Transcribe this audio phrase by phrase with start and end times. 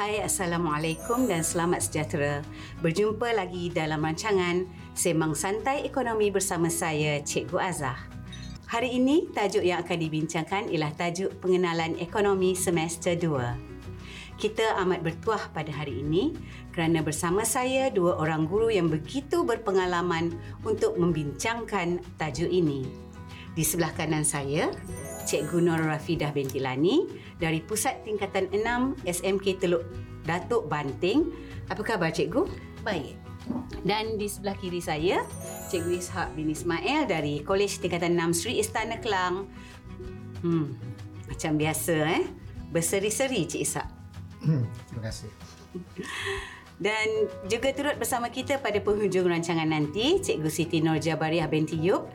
[0.00, 2.40] Hai Assalamualaikum dan selamat sejahtera.
[2.80, 4.64] Berjumpa lagi dalam rancangan
[4.96, 8.00] Sembang Santai Ekonomi bersama saya Cikgu Azah.
[8.64, 14.40] Hari ini tajuk yang akan dibincangkan ialah tajuk pengenalan ekonomi semester 2.
[14.40, 16.32] Kita amat bertuah pada hari ini
[16.72, 20.32] kerana bersama saya dua orang guru yang begitu berpengalaman
[20.64, 23.09] untuk membincangkan tajuk ini.
[23.50, 24.70] Di sebelah kanan saya,
[25.26, 27.06] Cikgu Nur Rafidah binti Lani
[27.38, 29.84] dari Pusat Tingkatan 6 SMK Teluk
[30.22, 31.30] Datuk Banting.
[31.66, 32.46] Apa khabar Cikgu?
[32.86, 33.18] Baik.
[33.82, 35.26] Dan di sebelah kiri saya,
[35.72, 39.50] Cikgu Ishak bin Ismail dari Kolej Tingkatan 6 Sri Istana Kelang.
[40.46, 40.78] Hmm,
[41.26, 42.24] macam biasa eh.
[42.70, 43.88] Berseri-seri Cik Ishak.
[44.46, 45.30] Hmm, terima kasih.
[46.80, 52.08] Dan juga turut bersama kita pada penghujung rancangan nanti, Cikgu Siti Nur Jabariah binti Yub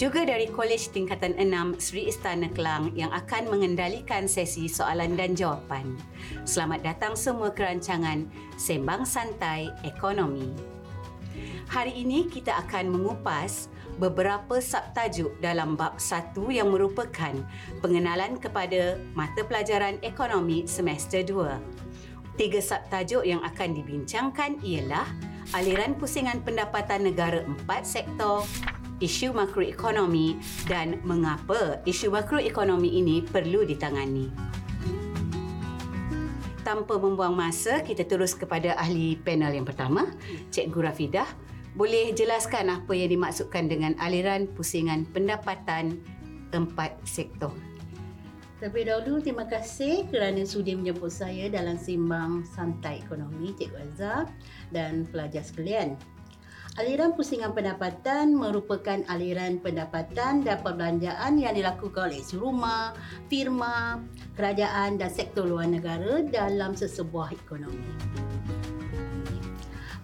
[0.00, 5.84] juga dari Kolej Tingkatan 6 Sri Istana Kelang yang akan mengendalikan sesi soalan dan jawapan.
[6.48, 8.24] Selamat datang semua ke rancangan
[8.56, 10.48] Sembang Santai Ekonomi.
[11.68, 13.68] Hari ini kita akan mengupas
[14.00, 17.32] beberapa subtajuk dalam bab satu yang merupakan
[17.84, 22.40] pengenalan kepada mata pelajaran ekonomi semester 2.
[22.40, 25.04] Tiga subtajuk yang akan dibincangkan ialah
[25.52, 28.44] aliran pusingan pendapatan negara empat sektor,
[29.02, 30.38] isu makroekonomi
[30.70, 34.30] dan mengapa isu makroekonomi ini perlu ditangani.
[36.62, 40.06] Tanpa membuang masa, kita terus kepada ahli panel yang pertama,
[40.54, 41.26] Cikgu Rafidah.
[41.74, 45.98] Boleh jelaskan apa yang dimaksudkan dengan aliran pusingan pendapatan
[46.54, 47.50] empat sektor?
[48.62, 54.30] Terlebih dahulu, terima kasih kerana sudi menjemput saya dalam simbang santai ekonomi Cikgu Azhar
[54.70, 55.98] dan pelajar sekalian.
[56.80, 62.96] Aliran pusingan pendapatan merupakan aliran pendapatan dan perbelanjaan yang dilakukan oleh rumah,
[63.28, 64.00] firma,
[64.32, 67.92] kerajaan dan sektor luar negara dalam sesebuah ekonomi.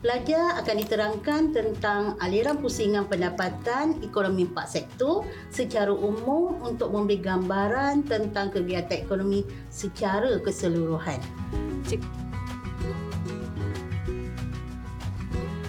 [0.04, 8.04] Pelajar akan diterangkan tentang aliran pusingan pendapatan ekonomi empat sektor secara umum untuk memberi gambaran
[8.04, 9.40] tentang kegiatan ekonomi
[9.72, 11.16] secara keseluruhan.
[11.88, 12.27] Cik-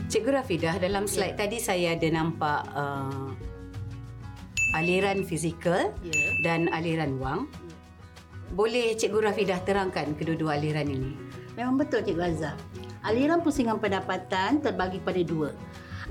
[0.10, 1.42] Cikgu Rafidah, dalam slide yeah.
[1.46, 3.30] tadi saya ada nampak uh,
[4.74, 6.34] aliran fizikal yeah.
[6.42, 7.46] dan aliran wang.
[7.46, 8.58] Yeah.
[8.58, 11.14] Boleh Cikgu Rafidah terangkan kedua-dua aliran ini?
[11.54, 12.58] Memang betul Cikgu Azhar.
[13.06, 15.54] Aliran pusingan pendapatan terbagi pada dua.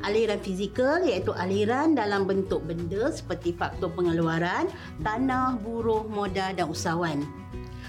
[0.06, 4.70] Aliran fizikal iaitu aliran dalam bentuk benda seperti faktor pengeluaran,
[5.02, 7.26] tanah, buruh, modal dan usahawan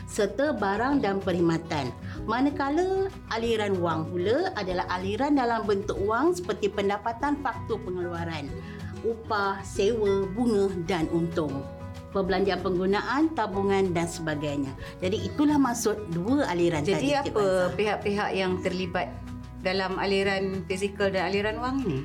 [0.09, 1.93] serta barang dan perkhidmatan.
[2.25, 8.49] Manakala aliran wang pula adalah aliran dalam bentuk wang seperti pendapatan faktor pengeluaran,
[9.05, 11.61] upah, sewa, bunga dan untung.
[12.09, 14.73] Perbelanjaan penggunaan, tabungan dan sebagainya.
[14.97, 17.13] Jadi itulah maksud dua aliran Jadi tadi.
[17.13, 19.13] Jadi apa pihak-pihak yang terlibat
[19.61, 22.01] dalam aliran fizikal dan aliran wang ini?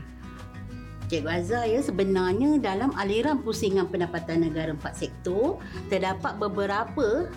[1.09, 5.61] Cikgu Azhar ya sebenarnya dalam aliran pusingan pendapatan negara empat sektor
[5.93, 7.29] terdapat beberapa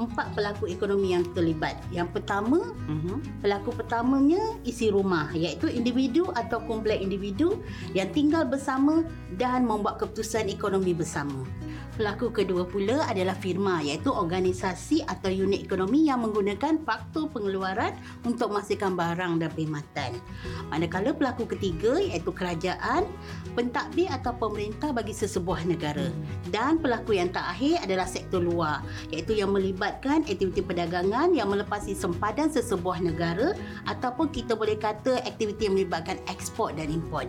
[0.00, 1.76] empat pelaku ekonomi yang terlibat.
[1.92, 3.20] Yang pertama, uh-huh.
[3.44, 7.60] pelaku pertamanya isi rumah iaitu individu atau kumpulan individu
[7.92, 9.04] yang tinggal bersama
[9.36, 11.44] dan membuat keputusan ekonomi bersama.
[12.00, 17.92] Pelaku kedua pula adalah firma iaitu organisasi atau unit ekonomi yang menggunakan faktor pengeluaran
[18.24, 20.16] untuk memastikan barang dan perkhidmatan.
[20.72, 23.04] Manakala pelaku ketiga iaitu kerajaan,
[23.52, 26.08] pentadbir atau pemerintah bagi sesebuah negara.
[26.48, 28.80] Dan pelaku yang terakhir adalah sektor luar
[29.12, 33.52] iaitu yang melibatkan aktiviti perdagangan yang melepasi sempadan sesebuah negara
[33.84, 37.28] ataupun kita boleh kata aktiviti yang melibatkan ekspor dan import.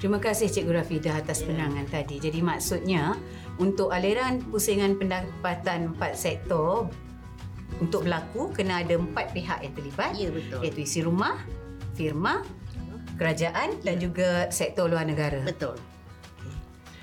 [0.00, 1.52] Terima kasih Cikgu Rafidah atas ya.
[1.52, 2.16] penerangan tadi.
[2.16, 3.20] Jadi maksudnya
[3.60, 6.88] untuk aliran pusingan pendapatan empat sektor
[7.78, 10.12] untuk berlaku kena ada empat pihak yang terlibat.
[10.16, 10.58] Ya betul.
[10.64, 11.36] Iaitu isi rumah,
[11.92, 12.42] firma,
[13.20, 13.92] kerajaan ya.
[13.92, 15.44] dan juga sektor luar negara.
[15.44, 15.76] Betul.
[15.76, 16.54] Okay.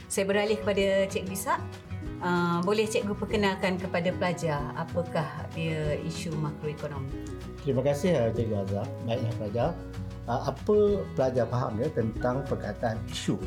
[0.10, 1.62] Saya beralih kepada Cikgu Bisa.
[2.18, 7.14] Uh, boleh Cikgu perkenalkan kepada pelajar apakah dia isu makroekonomi?
[7.62, 8.88] Terima kasih Cikgu Azhar.
[9.06, 9.70] Baiklah pelajar.
[10.28, 10.78] Uh, apa
[11.16, 13.38] pelajar faham ya tentang perkataan isu?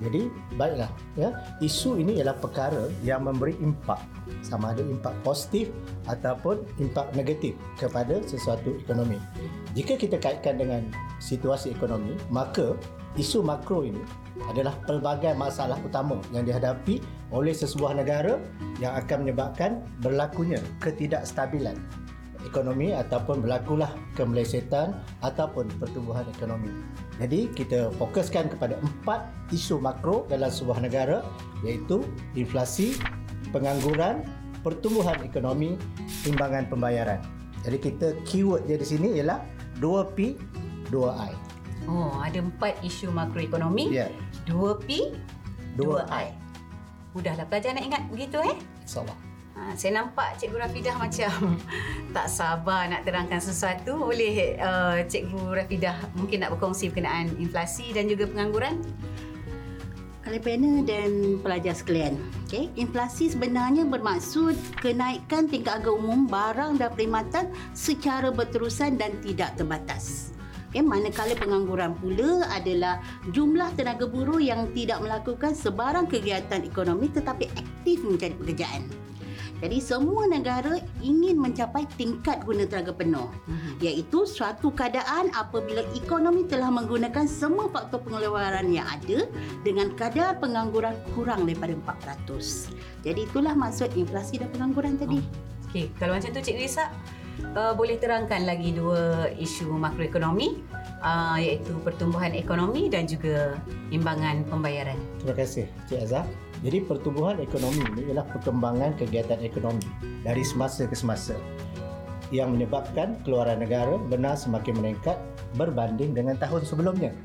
[0.00, 1.28] Jadi baiklah ya.
[1.60, 4.00] Isu ini ialah perkara yang memberi impak.
[4.40, 5.68] Sama ada impak positif
[6.08, 9.20] ataupun impak negatif kepada sesuatu ekonomi.
[9.76, 10.88] Jika kita kaitkan dengan
[11.20, 12.74] situasi ekonomi, maka
[13.20, 14.00] isu makro ini
[14.48, 18.40] adalah pelbagai masalah utama yang dihadapi oleh sesebuah negara
[18.80, 21.76] yang akan menyebabkan berlakunya ketidakstabilan
[22.46, 26.70] ekonomi ataupun berlakulah kemelesetan ataupun pertumbuhan ekonomi.
[27.20, 31.20] Jadi kita fokuskan kepada empat isu makro dalam sebuah negara
[31.64, 32.04] iaitu
[32.34, 32.96] inflasi,
[33.52, 34.24] pengangguran,
[34.64, 35.76] pertumbuhan ekonomi,
[36.24, 37.20] timbangan pembayaran.
[37.64, 39.44] Jadi kita keyword dia di sini ialah
[39.80, 40.36] 2P,
[40.88, 41.32] 2I.
[41.88, 43.88] Oh, ada empat isu makroekonomi.
[43.88, 44.08] Ya,
[44.44, 45.12] Dua P,
[45.76, 46.28] dua 2I.
[46.28, 46.36] I.
[47.16, 48.56] Mudahlah pelajar nak ingat begitu eh?
[48.84, 49.29] InsyaAllah.
[49.60, 51.60] Ha, saya nampak Cikgu Rafidah macam
[52.16, 54.08] tak sabar nak terangkan sesuatu.
[54.08, 58.80] Boleh uh, Cikgu Rafidah mungkin nak berkongsi berkenaan inflasi dan juga pengangguran?
[60.24, 62.16] Ahli panel dan pelajar sekalian.
[62.48, 62.72] Okay.
[62.80, 70.32] Inflasi sebenarnya bermaksud kenaikan tingkat harga umum barang dan perkhidmatan secara berterusan dan tidak terbatas.
[70.72, 70.80] Okay.
[70.80, 78.00] Manakala pengangguran pula adalah jumlah tenaga buruh yang tidak melakukan sebarang kegiatan ekonomi tetapi aktif
[78.08, 79.09] mencari pekerjaan.
[79.60, 83.28] Jadi semua negara ingin mencapai tingkat guna tenaga penuh
[83.84, 89.28] iaitu suatu keadaan apabila ekonomi telah menggunakan semua faktor pengeluaran yang ada
[89.60, 93.04] dengan kadar pengangguran kurang daripada 4%.
[93.04, 95.20] Jadi itulah maksud inflasi dan pengangguran tadi.
[95.70, 96.90] Okey, kalau macam tu Cikgu Isak,
[97.54, 100.60] uh, boleh terangkan lagi dua isu makroekonomi
[101.04, 103.60] uh, iaitu pertumbuhan ekonomi dan juga
[103.94, 104.98] imbangan pembayaran.
[105.22, 106.26] Terima kasih Cik Azhar.
[106.60, 109.80] Jadi pertumbuhan ekonomi ini ialah perkembangan kegiatan ekonomi
[110.20, 111.32] dari semasa ke semasa
[112.30, 115.16] yang menyebabkan keluaran negara benar semakin meningkat
[115.56, 117.16] berbanding dengan tahun sebelumnya.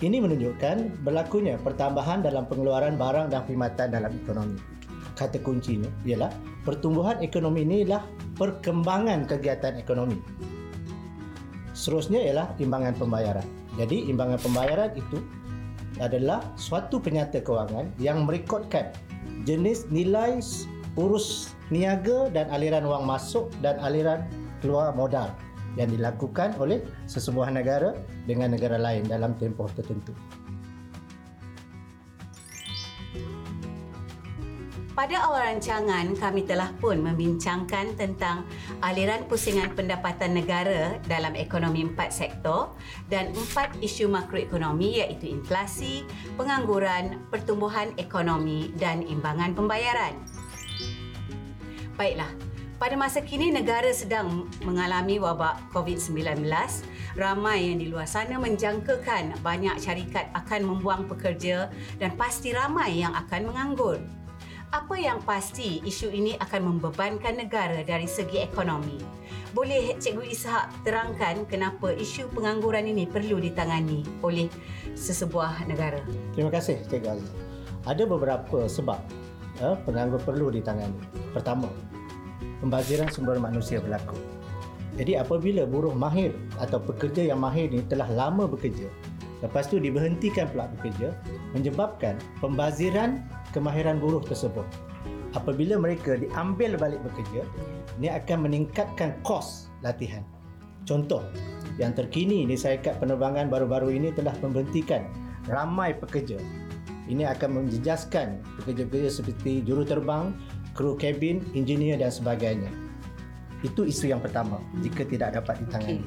[0.00, 4.56] Ini menunjukkan berlakunya pertambahan dalam pengeluaran barang dan perkhidmatan dalam ekonomi.
[5.12, 6.32] Kata kuncinya ialah
[6.64, 8.00] pertumbuhan ekonomi ini ialah
[8.40, 10.16] perkembangan kegiatan ekonomi.
[11.76, 13.44] Seterusnya ialah imbangan pembayaran.
[13.76, 15.20] Jadi imbangan pembayaran itu
[16.00, 18.90] adalah suatu penyata kewangan yang merekodkan
[19.44, 20.40] jenis nilai
[20.98, 24.26] urus niaga dan aliran wang masuk dan aliran
[24.64, 25.30] keluar modal
[25.78, 27.94] yang dilakukan oleh sesebuah negara
[28.26, 30.10] dengan negara lain dalam tempoh tertentu.
[34.90, 38.42] Pada awal rancangan, kami telah pun membincangkan tentang
[38.82, 42.74] aliran pusingan pendapatan negara dalam ekonomi empat sektor
[43.06, 46.02] dan empat isu makroekonomi iaitu inflasi,
[46.34, 50.18] pengangguran, pertumbuhan ekonomi dan imbangan pembayaran.
[51.94, 52.30] Baiklah,
[52.82, 56.50] pada masa kini negara sedang mengalami wabak COVID-19,
[57.14, 61.70] ramai yang di luar sana menjangkakan banyak syarikat akan membuang pekerja
[62.02, 64.02] dan pasti ramai yang akan menganggur.
[64.70, 69.02] Apa yang pasti isu ini akan membebankan negara dari segi ekonomi.
[69.50, 74.46] Boleh Cikgu Ishak terangkan kenapa isu pengangguran ini perlu ditangani oleh
[74.94, 75.98] sesebuah negara?
[76.38, 77.34] Terima kasih Cik Azhar.
[77.82, 79.02] Ada beberapa sebab
[79.58, 81.02] eh, penganggur perlu ditangani.
[81.34, 81.66] Pertama,
[82.62, 84.14] pembaziran sumber manusia berlaku.
[84.94, 86.30] Jadi apabila buruh mahir
[86.62, 88.86] atau pekerja yang mahir ini telah lama bekerja,
[89.42, 91.10] lepas tu diberhentikan pula bekerja,
[91.58, 93.18] menyebabkan pembaziran
[93.50, 94.66] kemahiran buruh tersebut.
[95.38, 97.46] Apabila mereka diambil balik bekerja,
[98.02, 100.26] ini akan meningkatkan kos latihan.
[100.82, 101.22] Contoh,
[101.78, 105.06] yang terkini di syarikat penerbangan baru-baru ini telah memberhentikan
[105.46, 106.40] ramai pekerja.
[107.06, 110.34] Ini akan menjejaskan pekerja-pekerja seperti juruterbang,
[110.74, 112.70] kru kabin, engineer dan sebagainya.
[113.62, 116.06] Itu isu yang pertama jika tidak dapat ditangani.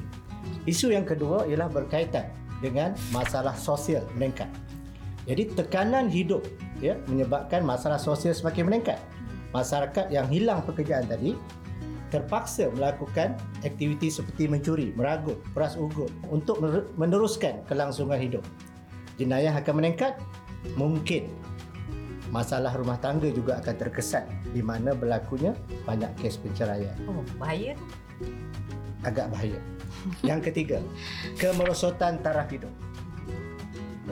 [0.68, 2.28] Isu yang kedua ialah berkaitan
[2.60, 4.48] dengan masalah sosial meningkat.
[5.24, 6.44] Jadi tekanan hidup
[6.84, 9.00] ya menyebabkan masalah sosial semakin meningkat.
[9.56, 11.32] Masyarakat yang hilang pekerjaan tadi
[12.12, 13.34] terpaksa melakukan
[13.64, 16.60] aktiviti seperti mencuri, meragut, peras ugut untuk
[17.00, 18.44] meneruskan kelangsungan hidup.
[19.16, 20.18] Jenayah akan meningkat,
[20.78, 21.30] mungkin
[22.30, 25.54] masalah rumah tangga juga akan terkesan di mana berlakunya
[25.86, 26.94] banyak kes penceraian.
[27.06, 27.74] Oh, bahaya.
[29.02, 29.58] Agak bahaya.
[30.22, 30.78] Yang ketiga,
[31.38, 32.70] kemerosotan taraf hidup.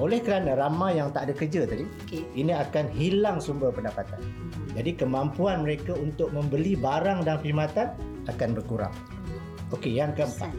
[0.01, 2.25] Oleh kerana ramai yang tak ada kerja tadi, Okey.
[2.33, 4.21] ini akan hilang sumber pendapatan.
[4.73, 7.93] Jadi kemampuan mereka untuk membeli barang dan perkhidmatan
[8.25, 8.95] akan berkurang.
[9.69, 10.53] Okey, yang keempat.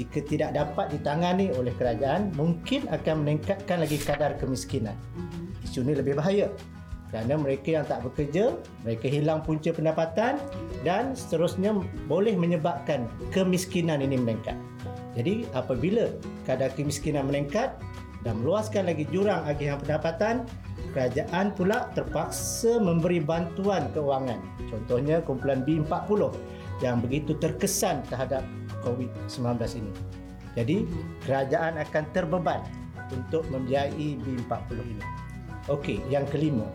[0.00, 4.96] Jika tidak dapat ditangani oleh kerajaan, mungkin akan meningkatkan lagi kadar kemiskinan.
[5.68, 6.48] Isu ini lebih bahaya
[7.12, 8.56] kerana mereka yang tak bekerja,
[8.88, 10.40] mereka hilang punca pendapatan
[10.80, 11.76] dan seterusnya
[12.08, 13.04] boleh menyebabkan
[13.36, 14.56] kemiskinan ini meningkat.
[15.12, 16.08] Jadi apabila
[16.48, 17.76] kadar kemiskinan meningkat
[18.22, 20.46] dan meluaskan lagi jurang agihan pendapatan,
[20.94, 24.38] kerajaan pula terpaksa memberi bantuan keuangan.
[24.70, 26.30] Contohnya kumpulan B40
[26.82, 28.46] yang begitu terkesan terhadap
[28.86, 29.92] COVID-19 ini.
[30.54, 30.76] Jadi
[31.26, 32.60] kerajaan akan terbeban
[33.10, 35.04] untuk membiayai B40 ini.
[35.70, 36.66] Okey, yang kelima,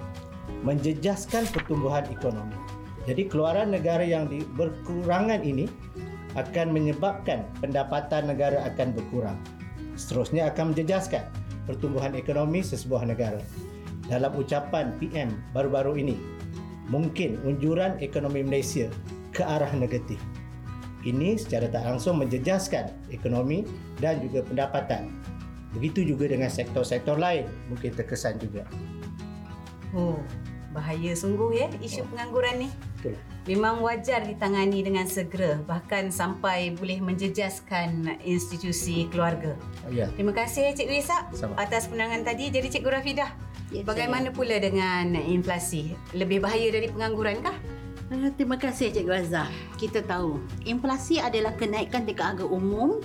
[0.63, 2.55] menjejaskan pertumbuhan ekonomi.
[3.07, 4.27] Jadi keluaran negara yang
[4.59, 5.67] berkurangan ini
[6.35, 9.39] akan menyebabkan pendapatan negara akan berkurang.
[9.95, 11.23] Seterusnya akan menjejaskan
[11.67, 13.43] pertumbuhan ekonomi sesebuah negara.
[14.07, 16.15] Dalam ucapan PM baru-baru ini,
[16.88, 18.88] mungkin unjuran ekonomi Malaysia
[19.36, 20.17] ke arah negatif.
[21.03, 23.67] Ini secara tak langsung menjejaskan ekonomi
[24.00, 25.12] dan juga pendapatan.
[25.75, 28.63] Begitu juga dengan sektor-sektor lain mungkin terkesan juga.
[29.91, 30.17] Oh,
[30.71, 32.69] bahaya sungguh ya isu pengangguran ni.
[32.97, 33.15] Betul.
[33.47, 39.55] Memang wajar ditangani dengan segera bahkan sampai boleh menjejaskan institusi keluarga.
[39.87, 40.11] Ya.
[40.19, 41.55] Terima kasih Cikgu Isak Sama.
[41.55, 42.51] atas penangan tadi.
[42.51, 43.31] Jadi Cikgu Rafidah,
[43.67, 45.91] Ya, bagaimana pula dengan inflasi?
[46.15, 47.55] Lebih bahaya dari pengangguran kah?
[48.15, 49.51] Eh, Terima kasih Cikgu Azhar.
[49.75, 53.03] Kita tahu, inflasi adalah kenaikan tingkat harga umum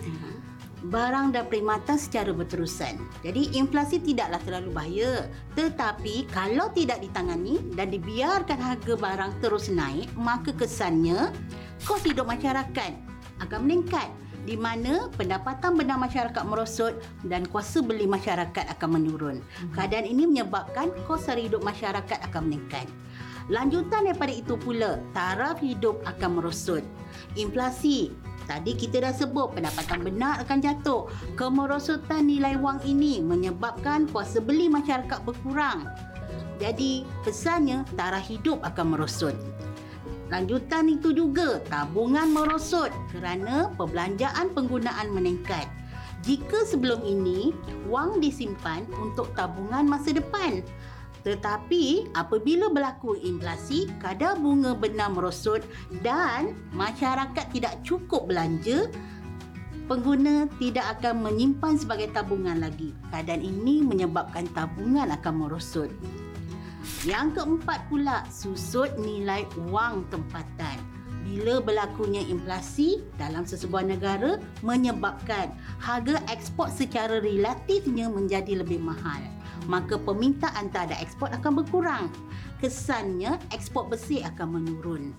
[0.90, 2.98] barang dan perkhidmatan secara berterusan.
[3.22, 5.12] Jadi inflasi tidaklah terlalu bahaya.
[5.54, 11.30] Tetapi kalau tidak ditangani dan dibiarkan harga barang terus naik, maka kesannya
[11.86, 12.92] kos hidup masyarakat
[13.42, 14.10] akan meningkat
[14.42, 16.98] di mana pendapatan benar masyarakat merosot
[17.30, 19.38] dan kuasa beli masyarakat akan menurun.
[19.74, 22.90] Keadaan ini menyebabkan kos sara hidup masyarakat akan meningkat.
[23.50, 26.82] Lanjutan daripada itu pula, taraf hidup akan merosot.
[27.34, 28.14] Inflasi
[28.52, 31.08] Tadi kita dah sebut pendapatan benar akan jatuh.
[31.40, 35.88] Kemerosotan nilai wang ini menyebabkan kuasa beli masyarakat berkurang.
[36.60, 39.32] Jadi, kesannya taraf hidup akan merosot.
[40.28, 45.64] Lanjutan itu juga tabungan merosot kerana perbelanjaan penggunaan meningkat.
[46.20, 47.56] Jika sebelum ini
[47.88, 50.60] wang disimpan untuk tabungan masa depan,
[51.22, 55.62] tetapi apabila berlaku inflasi, kadar bunga benar merosot
[56.02, 58.90] dan masyarakat tidak cukup belanja,
[59.86, 62.90] pengguna tidak akan menyimpan sebagai tabungan lagi.
[63.14, 65.90] Keadaan ini menyebabkan tabungan akan merosot.
[67.06, 70.82] Yang keempat pula, susut nilai wang tempatan.
[71.22, 79.22] Bila berlakunya inflasi dalam sesebuah negara menyebabkan harga ekspor secara relatifnya menjadi lebih mahal
[79.66, 82.04] maka permintaan terhadap ekspor akan berkurang.
[82.62, 85.12] Kesannya ekspor besi akan menurun.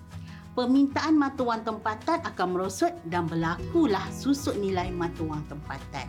[0.54, 6.06] Permintaan mata wang tempatan akan merosot dan berlakulah susut nilai mata wang tempatan.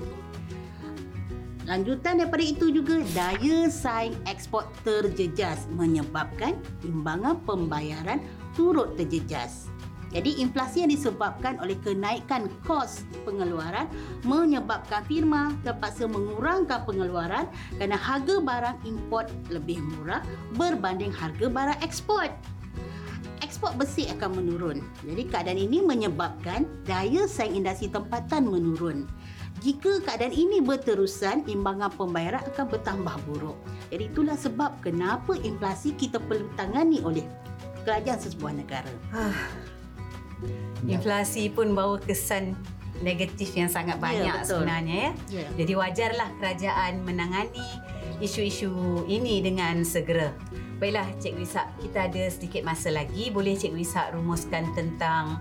[1.66, 8.22] Lanjutan daripada itu juga daya saing ekspor terjejas menyebabkan timbangan pembayaran
[8.54, 9.74] turut terjejas.
[10.14, 13.90] Jadi inflasi yang disebabkan oleh kenaikan kos pengeluaran
[14.24, 20.24] menyebabkan firma terpaksa mengurangkan pengeluaran kerana harga barang import lebih murah
[20.56, 22.32] berbanding harga barang ekspor.
[23.44, 24.80] Ekspor besi akan menurun.
[25.04, 29.06] Jadi keadaan ini menyebabkan daya saing industri tempatan menurun.
[29.64, 33.56] Jika keadaan ini berterusan, imbangan pembayaran akan bertambah buruk.
[33.88, 37.24] Jadi itulah sebab kenapa inflasi kita perlu tangani oleh
[37.88, 38.92] kerajaan sesebuah negara.
[40.84, 42.54] Inflasi pun bawa kesan
[43.00, 44.48] negatif yang sangat Ya, banyak betul.
[44.64, 45.12] sebenarnya ya.
[45.44, 45.48] Ya.
[45.60, 47.68] Jadi wajarlah kerajaan menangani
[48.20, 48.72] isu-isu
[49.06, 50.32] ini dengan segera.
[50.76, 53.32] Baiklah Cikgu Isak, kita ada sedikit masa lagi.
[53.32, 55.40] Boleh Cikgu Isak rumuskan tentang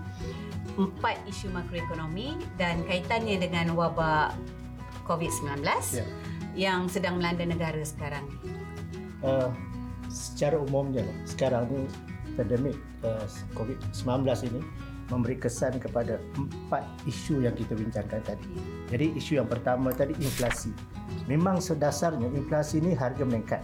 [0.75, 4.35] empat isu makroekonomi dan kaitannya dengan wabak
[5.07, 5.63] COVID-19
[5.95, 6.03] Ya.
[6.55, 8.27] yang sedang melanda negara sekarang.
[9.23, 9.47] Uh,
[10.11, 11.81] secara umumnya sekarang ni
[12.35, 13.23] pandemik uh,
[13.55, 14.61] COVID-19 ini
[15.13, 18.49] memberi kesan kepada empat isu yang kita bincangkan tadi.
[18.89, 20.73] Jadi isu yang pertama tadi inflasi.
[21.29, 23.61] Memang sedasarnya inflasi ini harga meningkat.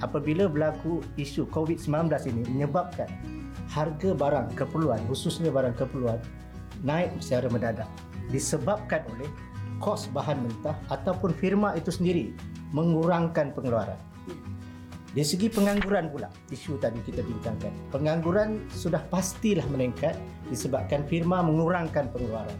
[0.00, 3.10] Apabila berlaku isu COVID-19 ini menyebabkan
[3.68, 6.16] harga barang keperluan khususnya barang keperluan
[6.80, 7.90] naik secara mendadak
[8.32, 9.28] disebabkan oleh
[9.82, 12.32] kos bahan mentah ataupun firma itu sendiri
[12.72, 13.98] mengurangkan pengeluaran.
[15.18, 17.74] Dari segi pengangguran pula, isu tadi kita bincangkan.
[17.90, 20.14] Pengangguran sudah pastilah meningkat
[20.46, 22.54] disebabkan firma mengurangkan pengeluaran.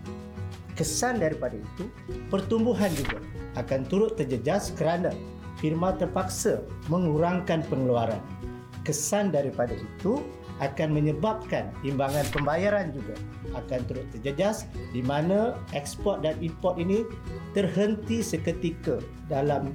[0.74, 1.86] Kesan daripada itu,
[2.26, 3.22] pertumbuhan juga
[3.54, 5.14] akan turut terjejas kerana
[5.62, 6.58] firma terpaksa
[6.90, 8.18] mengurangkan pengeluaran.
[8.82, 10.18] Kesan daripada itu
[10.58, 13.14] akan menyebabkan imbangan pembayaran juga
[13.54, 17.06] akan turut terjejas di mana ekspor dan import ini
[17.54, 18.98] terhenti seketika
[19.30, 19.70] dalam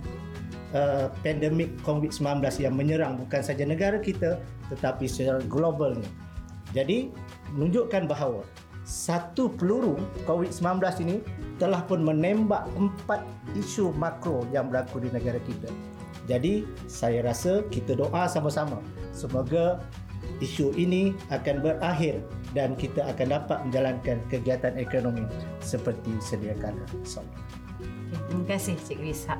[0.73, 4.41] uh, pandemik COVID-19 yang menyerang bukan saja negara kita
[4.73, 6.09] tetapi secara globalnya.
[6.73, 7.13] Jadi
[7.53, 8.41] menunjukkan bahawa
[8.83, 9.95] satu peluru
[10.27, 11.15] COVID-19 ini
[11.55, 13.23] telah pun menembak empat
[13.55, 15.71] isu makro yang berlaku di negara kita.
[16.27, 18.79] Jadi saya rasa kita doa sama-sama
[19.11, 19.79] semoga
[20.39, 22.23] isu ini akan berakhir
[22.55, 25.27] dan kita akan dapat menjalankan kegiatan ekonomi
[25.59, 26.83] seperti sedia kala.
[27.03, 27.19] Okay,
[28.29, 29.39] terima kasih Cikgu Ishak.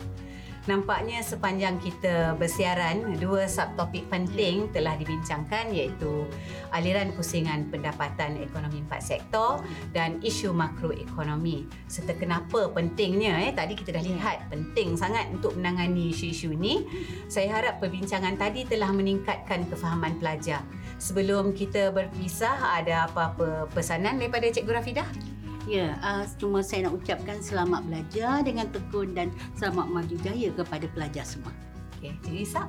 [0.63, 6.23] Nampaknya sepanjang kita bersiaran, dua subtopik penting telah dibincangkan iaitu
[6.71, 9.59] aliran pusingan pendapatan ekonomi empat sektor
[9.91, 11.67] dan isu makroekonomi.
[11.91, 16.87] Serta kenapa pentingnya, eh, tadi kita dah lihat penting sangat untuk menangani isu-isu ini.
[17.27, 20.63] Saya harap perbincangan tadi telah meningkatkan kefahaman pelajar
[20.95, 25.32] sebelum kita berpisah ada apa-apa pesanan daripada Cikgu Rafidah?
[25.63, 30.85] Ya, uh, cuma saya nak ucapkan selamat belajar dengan tekun dan selamat maju jaya kepada
[30.91, 31.55] pelajar semua.
[31.99, 32.67] Okey, Cikgu Isak.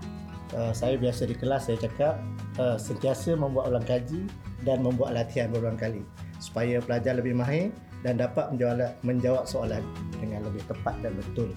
[0.55, 2.23] Uh, saya biasa di kelas saya cakap
[2.63, 4.31] uh, sentiasa membuat ulang kaji
[4.63, 6.07] dan membuat latihan berulang kali
[6.39, 7.75] supaya pelajar lebih mahir
[8.07, 9.83] dan dapat menjawab, menjawab soalan
[10.23, 11.51] dengan lebih tepat dan betul.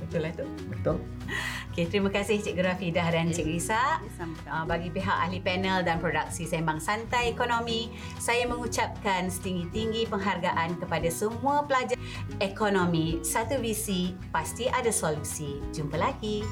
[0.00, 0.46] Betul lah tu.
[0.72, 0.96] Betul?
[1.70, 4.02] Okey, terima kasih Cikgu Rafidah dan Isak.
[4.02, 4.50] Ya, sama-sama.
[4.50, 11.06] Uh, bagi pihak ahli panel dan produksi Sembang Santai Ekonomi, saya mengucapkan setinggi-tinggi penghargaan kepada
[11.14, 11.94] semua pelajar
[12.42, 13.22] ekonomi.
[13.22, 15.62] Satu visi, pasti ada solusi.
[15.70, 16.42] Jumpa lagi.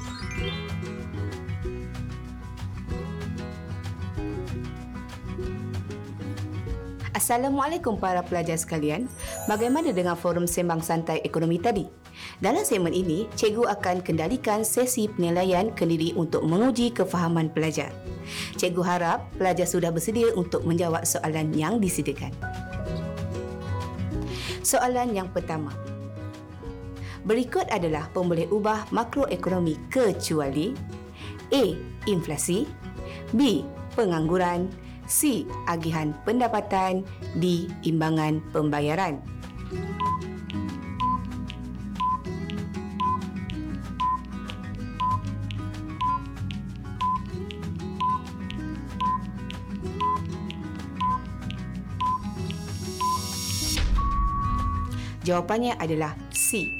[7.11, 9.11] Assalamualaikum para pelajar sekalian.
[9.51, 11.83] Bagaimana dengan forum sembang santai ekonomi tadi?
[12.39, 17.91] Dalam segmen ini, cikgu akan kendalikan sesi penilaian kendiri untuk menguji kefahaman pelajar.
[18.55, 22.31] Cikgu harap pelajar sudah bersedia untuk menjawab soalan yang disediakan.
[24.63, 25.75] Soalan yang pertama.
[27.27, 30.71] Berikut adalah pemboleh ubah makroekonomi kecuali
[31.51, 31.63] A.
[32.07, 32.63] Inflasi
[33.35, 33.65] B.
[33.97, 34.71] Pengangguran
[35.09, 35.43] C.
[35.67, 37.03] Agihan pendapatan
[37.35, 37.67] D.
[37.83, 39.19] Imbangan pembayaran
[55.29, 56.73] Jawapannya adalah C.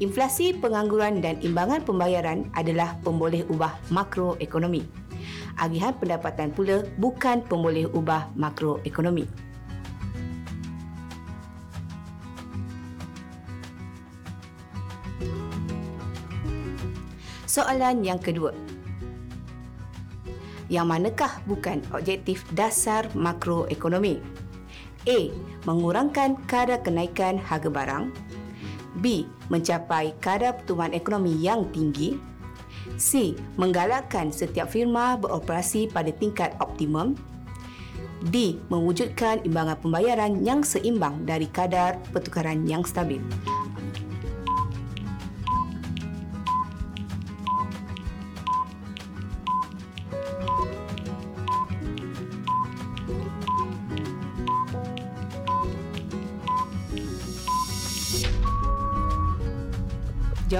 [0.00, 4.80] Inflasi, pengangguran dan imbangan pembayaran adalah pemboleh ubah makroekonomi.
[5.60, 9.28] Agihan pendapatan pula bukan pemboleh ubah makroekonomi.
[17.44, 18.56] Soalan yang kedua.
[20.72, 24.41] Yang manakah bukan objektif dasar makroekonomi?
[25.08, 25.18] A.
[25.66, 28.04] Mengurangkan kadar kenaikan harga barang.
[29.00, 29.26] B.
[29.48, 32.18] Mencapai kadar pertumbuhan ekonomi yang tinggi.
[32.98, 33.34] C.
[33.56, 37.16] Menggalakkan setiap firma beroperasi pada tingkat optimum.
[38.22, 38.62] D.
[38.70, 43.18] Mewujudkan imbangan pembayaran yang seimbang dari kadar pertukaran yang stabil.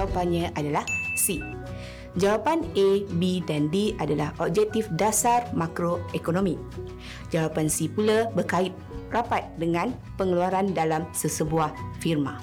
[0.03, 0.83] Jawapannya adalah
[1.15, 1.39] C.
[2.19, 6.59] Jawapan A, B dan D adalah objektif dasar makroekonomi.
[7.31, 8.75] Jawapan C pula berkait
[9.15, 11.71] rapat dengan pengeluaran dalam sesebuah
[12.03, 12.35] firma.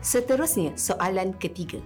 [0.00, 1.84] Seterusnya, soalan ketiga.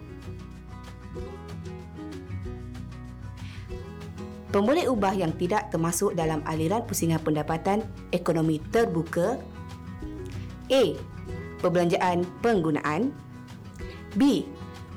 [4.59, 9.39] Pemboleh ubah yang tidak termasuk dalam aliran pusingan pendapatan ekonomi terbuka
[10.67, 10.83] A.
[11.63, 13.15] Perbelanjaan penggunaan
[14.19, 14.43] B.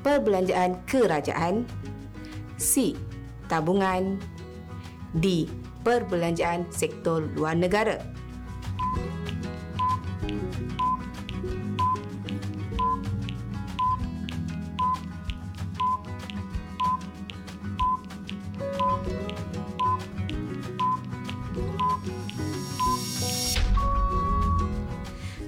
[0.02, 1.62] Perbelanjaan kerajaan
[2.58, 2.98] C.
[3.46, 4.18] Tabungan
[5.14, 5.46] D.
[5.86, 8.02] Perbelanjaan sektor luar negara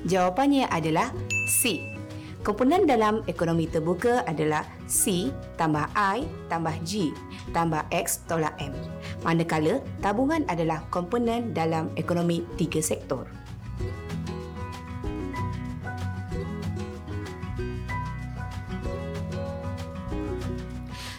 [0.05, 1.09] Jawapannya adalah
[1.49, 1.81] C.
[2.45, 7.09] Komponen dalam ekonomi terbuka adalah C tambah I tambah G
[7.57, 8.77] tambah X tolak M.
[9.25, 13.25] Manakala tabungan adalah komponen dalam ekonomi tiga sektor.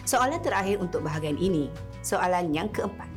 [0.06, 1.66] Soalan terakhir untuk bahagian ini,
[2.06, 3.15] soalan yang keempat.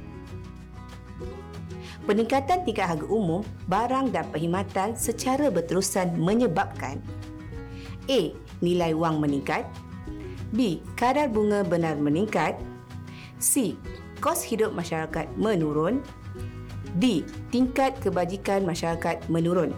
[2.10, 6.98] Peningkatan tingkat harga umum barang dan perkhidmatan secara berterusan menyebabkan
[8.10, 8.34] A.
[8.65, 9.62] Nilai wang meningkat
[10.50, 10.82] B.
[10.98, 12.58] Kadar bunga benar meningkat
[13.38, 13.78] C.
[14.17, 16.02] Kos hidup masyarakat menurun
[16.98, 17.22] D.
[17.54, 19.69] Tingkat kebajikan masyarakat menurun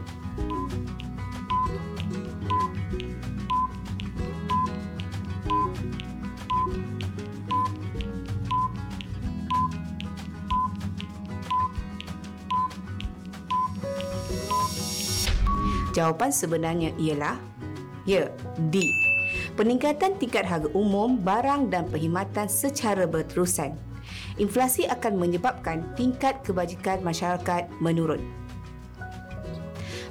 [16.01, 17.37] Jawapan sebenarnya ialah
[18.09, 18.25] ya,
[18.73, 18.81] D.
[19.53, 23.77] Peningkatan tingkat harga umum barang dan perkhidmatan secara berterusan.
[24.41, 28.17] Inflasi akan menyebabkan tingkat kebajikan masyarakat menurun.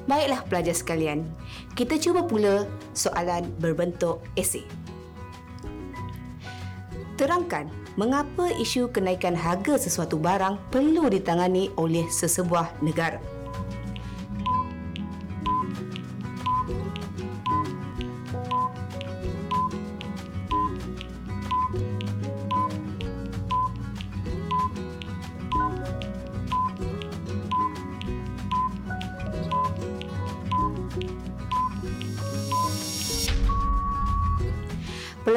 [0.06, 1.26] Baiklah pelajar sekalian,
[1.74, 4.62] kita cuba pula soalan berbentuk esei.
[7.18, 7.66] Terangkan
[7.98, 13.18] mengapa isu kenaikan harga sesuatu barang perlu ditangani oleh sesebuah negara.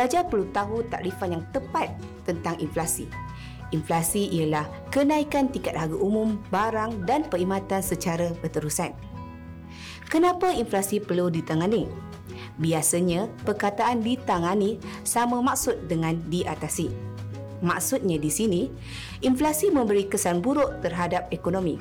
[0.04, 1.96] Pelajar perlu tahu takrifan yang tepat
[2.28, 3.08] tentang inflasi.
[3.72, 8.92] Inflasi ialah kenaikan tingkat harga umum barang dan perkhidmatan secara berterusan.
[10.12, 11.88] Kenapa inflasi perlu ditangani?
[12.60, 14.76] Biasanya, perkataan ditangani
[15.08, 16.92] sama maksud dengan diatasi.
[17.64, 18.68] Maksudnya di sini,
[19.24, 21.80] inflasi memberi kesan buruk terhadap ekonomi.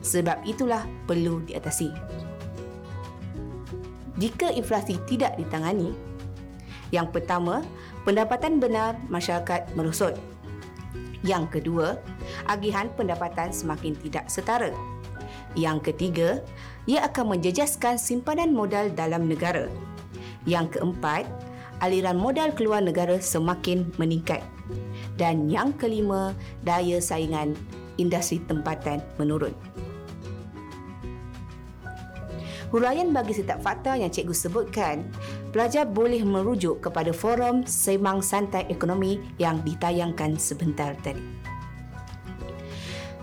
[0.00, 1.92] Sebab itulah perlu diatasi.
[4.16, 6.07] Jika inflasi tidak ditangani,
[6.88, 7.60] yang pertama,
[8.08, 10.16] pendapatan benar masyarakat merosot.
[11.26, 11.98] Yang kedua,
[12.46, 14.70] agihan pendapatan semakin tidak setara.
[15.58, 16.30] Yang ketiga,
[16.86, 19.66] ia akan menjejaskan simpanan modal dalam negara.
[20.46, 21.26] Yang keempat,
[21.84, 24.40] aliran modal keluar negara semakin meningkat.
[25.18, 27.58] Dan yang kelima, daya saingan
[27.98, 29.52] industri tempatan menurun.
[32.68, 35.08] Huraian bagi setiap fakta yang cikgu sebutkan,
[35.56, 41.24] pelajar boleh merujuk kepada forum Semang Santai Ekonomi yang ditayangkan sebentar tadi.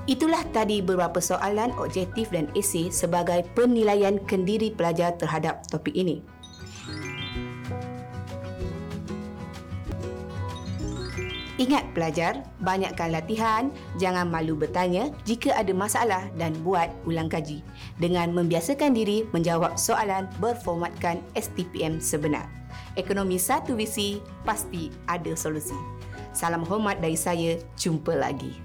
[0.06, 6.22] Itulah tadi beberapa soalan objektif dan esei sebagai penilaian kendiri pelajar terhadap topik ini.
[11.56, 17.64] Ingat pelajar, banyakkan latihan, jangan malu bertanya jika ada masalah dan buat ulang kaji
[17.96, 22.52] dengan membiasakan diri menjawab soalan berformatkan STPM sebenar.
[23.00, 25.80] Ekonomi satu visi, pasti ada solusi.
[26.36, 28.65] Salam hormat dari saya, jumpa lagi.